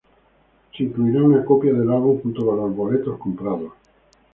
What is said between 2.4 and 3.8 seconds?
con los boletos comprados.